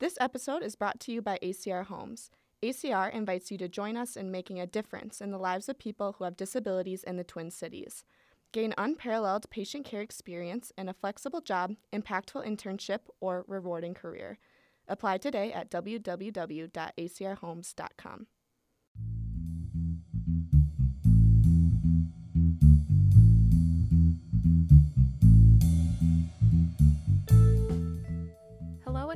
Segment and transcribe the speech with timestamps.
[0.00, 2.30] This episode is brought to you by ACR Homes.
[2.62, 6.12] ACR invites you to join us in making a difference in the lives of people
[6.12, 8.04] who have disabilities in the Twin Cities.
[8.52, 14.38] Gain unparalleled patient care experience in a flexible job, impactful internship, or rewarding career.
[14.86, 18.26] Apply today at www.acrhomes.com.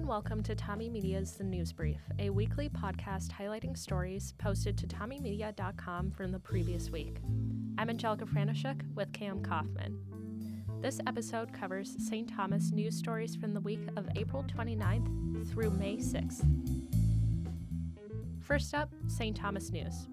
[0.03, 6.10] and welcome to TommieMedia's The News Brief, a weekly podcast highlighting stories posted to TommieMedia.com
[6.10, 7.19] from the previous week.
[7.79, 9.96] I'm Angelica Franaschouk with Cam Kauffman.
[10.80, 12.29] This episode covers St.
[12.29, 16.45] Thomas news stories from the week of April 29th through May 6th.
[18.41, 19.37] First up, St.
[19.37, 20.09] Thomas News.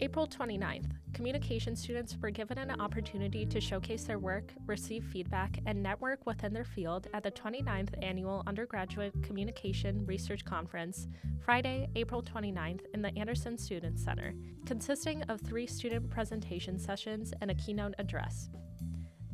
[0.00, 5.82] April 29th, communication students were given an opportunity to showcase their work, receive feedback, and
[5.82, 11.08] network within their field at the 29th Annual Undergraduate Communication Research Conference,
[11.42, 14.34] Friday, April 29th, in the Anderson Student Center,
[14.66, 18.50] consisting of three student presentation sessions and a keynote address.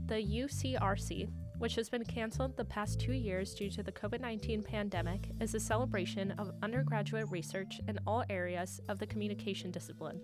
[0.07, 4.63] The UCRC, which has been canceled the past two years due to the COVID 19
[4.63, 10.21] pandemic, is a celebration of undergraduate research in all areas of the communication discipline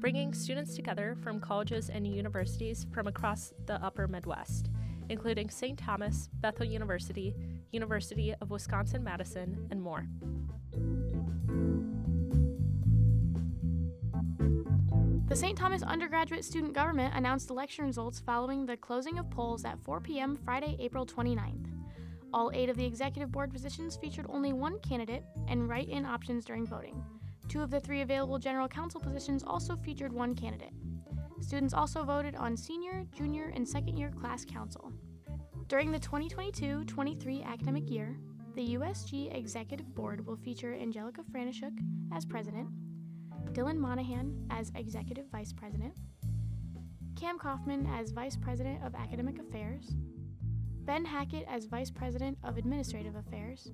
[0.00, 4.70] bringing students together from colleges and universities from across the upper Midwest,
[5.08, 5.78] including St.
[5.78, 7.34] Thomas, Bethel University,
[7.72, 10.06] University of Wisconsin Madison, and more.
[15.26, 15.56] The St.
[15.56, 20.36] Thomas undergraduate student government announced election results following the closing of polls at 4 p.m.
[20.44, 21.66] Friday, April 29th.
[22.32, 26.44] All eight of the executive board positions featured only one candidate and write in options
[26.44, 27.02] during voting.
[27.48, 30.72] Two of the three available general council positions also featured one candidate.
[31.40, 34.92] Students also voted on senior, junior, and second year class council.
[35.68, 38.16] During the 2022 23 academic year,
[38.54, 41.76] the USG Executive Board will feature Angelica Franaschouk
[42.12, 42.68] as president,
[43.52, 45.94] Dylan Monahan as executive vice president,
[47.16, 49.96] Cam Kauffman as vice president of academic affairs,
[50.84, 53.72] Ben Hackett as vice president of administrative affairs,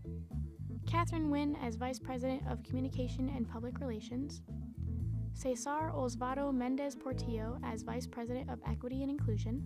[0.87, 4.43] Catherine Wynn as Vice President of Communication and Public Relations,
[5.33, 9.63] Cesar Osvaldo Mendez Portillo as Vice President of Equity and Inclusion,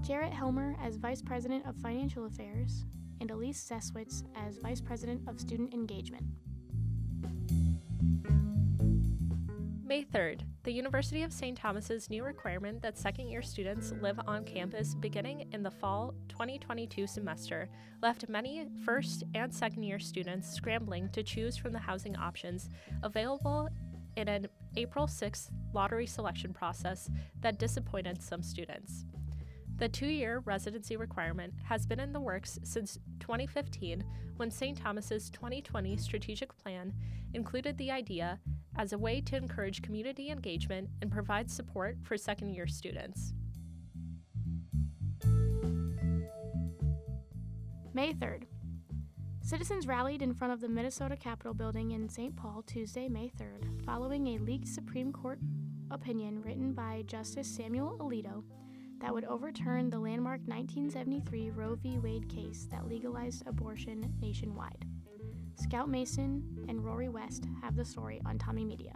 [0.00, 2.86] Jarrett Helmer as Vice President of Financial Affairs,
[3.20, 6.24] and Elise Seswitz as Vice President of Student Engagement.
[9.88, 11.56] May 3rd, the University of St.
[11.56, 17.06] Thomas's new requirement that second year students live on campus beginning in the fall 2022
[17.06, 17.70] semester
[18.02, 22.68] left many first and second year students scrambling to choose from the housing options
[23.02, 23.66] available
[24.16, 27.08] in an April 6th lottery selection process
[27.40, 29.06] that disappointed some students.
[29.78, 34.04] The two year residency requirement has been in the works since 2015
[34.36, 34.76] when St.
[34.76, 36.92] Thomas's 2020 strategic plan
[37.32, 38.38] included the idea
[38.78, 43.34] as a way to encourage community engagement and provide support for second year students.
[47.92, 48.44] May 3rd.
[49.42, 52.36] Citizens rallied in front of the Minnesota Capitol building in St.
[52.36, 55.40] Paul Tuesday, May 3rd, following a leaked Supreme Court
[55.90, 58.44] opinion written by Justice Samuel Alito
[59.00, 61.98] that would overturn the landmark 1973 Roe v.
[61.98, 64.84] Wade case that legalized abortion nationwide.
[65.60, 68.94] Scout Mason and Rory West have the story on TommieMedia.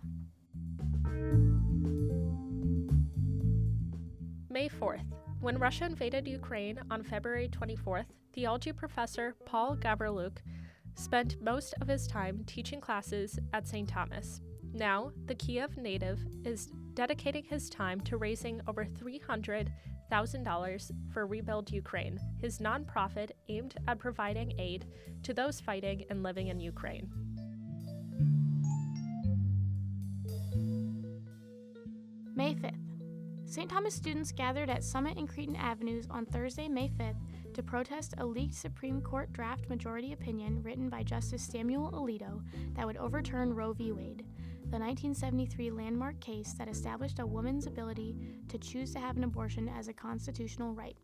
[4.49, 5.05] May 4th.
[5.41, 10.39] When Russia invaded Ukraine on February 24th, theology professor Paul Gavrilyuk
[10.95, 13.89] spent most of his time teaching classes at St.
[13.89, 14.41] Thomas.
[14.73, 18.85] Now, the Kiev native is dedicating his time to raising over
[20.11, 24.87] $300,000 for Rebuild Ukraine, his nonprofit aimed at providing aid
[25.23, 27.11] to those fighting and living in Ukraine.
[32.35, 32.79] May 5th.
[33.45, 33.69] St.
[33.69, 37.19] Thomas students gathered at Summit and Cretin Avenues on Thursday, May 5th,
[37.53, 42.43] to protest a leaked Supreme Court draft majority opinion written by Justice Samuel Alito
[42.75, 43.93] that would overturn Roe v.
[43.93, 44.25] Wade,
[44.73, 48.17] the 1973 landmark case that established a woman's ability
[48.49, 50.97] to choose to have an abortion as a constitutional right.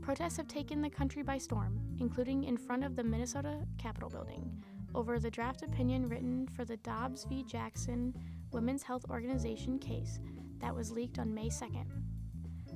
[0.00, 4.50] Protests have taken the country by storm, including in front of the Minnesota Capitol building,
[4.94, 7.44] over the draft opinion written for the Dobbs v.
[7.46, 8.14] Jackson
[8.52, 10.18] Women's Health Organization case
[10.58, 11.84] that was leaked on May 2nd.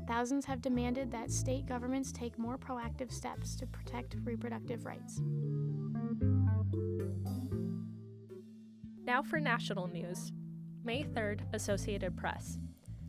[0.07, 5.23] Thousands have demanded that state governments take more proactive steps to protect reproductive rights.
[9.17, 10.31] Now for national news.
[10.85, 12.59] May 3rd, Associated Press.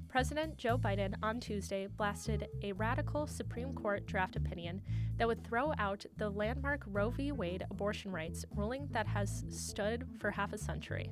[0.07, 4.81] President Joe Biden on Tuesday blasted a radical Supreme Court draft opinion
[5.17, 7.33] that would throw out the landmark Roe v.
[7.33, 11.11] Wade abortion rights ruling that has stood for half a century.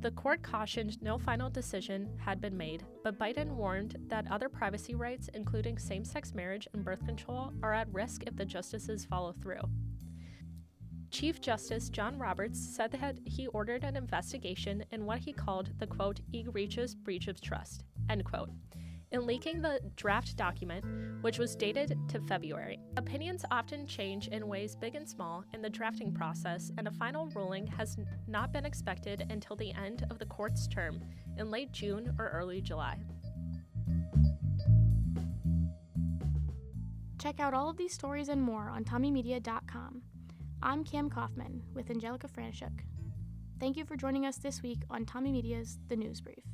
[0.00, 4.94] The court cautioned no final decision had been made, but Biden warned that other privacy
[4.94, 9.32] rights, including same sex marriage and birth control, are at risk if the justices follow
[9.32, 9.62] through.
[11.12, 15.86] Chief Justice John Roberts said that he ordered an investigation in what he called the
[15.86, 18.48] quote, egregious breach of trust, end quote,
[19.10, 20.86] in leaking the draft document,
[21.20, 22.80] which was dated to February.
[22.96, 27.26] Opinions often change in ways big and small in the drafting process, and a final
[27.34, 30.98] ruling has not been expected until the end of the court's term
[31.36, 32.96] in late June or early July.
[37.20, 40.02] Check out all of these stories and more on TommieMedia.com.
[40.64, 42.84] I'm Cam Kauffman with Angelica Franaschouk.
[43.58, 46.44] Thank you for joining us this week on TommieMedia's The News Brief.